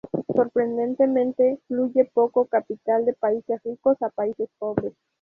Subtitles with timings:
[0.35, 4.93] Sorprendentemente, fluye poco capital de países ricos a países pobres.